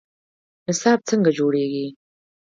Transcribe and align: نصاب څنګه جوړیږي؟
نصاب 0.67 0.99
څنګه 1.09 1.31
جوړیږي؟ 1.37 1.85